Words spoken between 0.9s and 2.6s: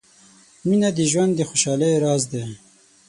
د ژوند د خوشحالۍ راز دی.